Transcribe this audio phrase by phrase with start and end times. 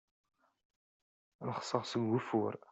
[1.47, 2.53] Llexseɣ seg ugeffur.